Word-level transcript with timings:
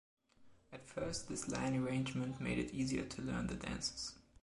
At 0.73 0.89
first, 0.89 1.27
this 1.27 1.47
line 1.47 1.75
arrangement 1.75 2.41
made 2.41 2.57
it 2.57 2.73
easier 2.73 3.05
to 3.05 3.21
learn 3.21 3.45
the 3.45 3.53
dances. 3.55 4.15